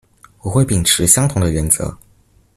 [0.39, 1.95] 我會秉持相同的原則